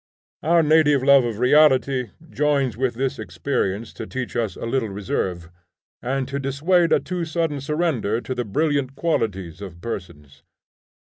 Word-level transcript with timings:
Our 0.41 0.63
native 0.63 1.03
love 1.03 1.23
of 1.25 1.37
reality 1.37 2.09
joins 2.27 2.75
with 2.75 2.95
this 2.95 3.19
experience 3.19 3.93
to 3.93 4.07
teach 4.07 4.35
us 4.35 4.55
a 4.55 4.65
little 4.65 4.89
reserve, 4.89 5.51
and 6.01 6.27
to 6.27 6.39
dissuade 6.39 6.91
a 6.91 6.99
too 6.99 7.23
sudden 7.23 7.61
surrender 7.61 8.19
to 8.19 8.33
the 8.33 8.43
brilliant 8.43 8.95
qualities 8.95 9.61
of 9.61 9.79
persons. 9.79 10.41